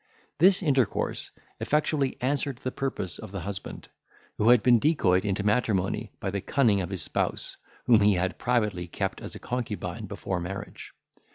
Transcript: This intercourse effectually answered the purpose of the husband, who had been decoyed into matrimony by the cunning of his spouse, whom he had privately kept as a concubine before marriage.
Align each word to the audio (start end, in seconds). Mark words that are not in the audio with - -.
This 0.39 0.63
intercourse 0.63 1.29
effectually 1.59 2.17
answered 2.21 2.57
the 2.63 2.71
purpose 2.71 3.19
of 3.19 3.31
the 3.31 3.41
husband, 3.41 3.89
who 4.39 4.49
had 4.49 4.63
been 4.63 4.79
decoyed 4.79 5.23
into 5.23 5.43
matrimony 5.43 6.11
by 6.19 6.31
the 6.31 6.41
cunning 6.41 6.81
of 6.81 6.89
his 6.89 7.03
spouse, 7.03 7.57
whom 7.85 7.99
he 8.01 8.15
had 8.15 8.39
privately 8.39 8.87
kept 8.87 9.21
as 9.21 9.35
a 9.35 9.39
concubine 9.39 10.07
before 10.07 10.39
marriage. 10.39 10.93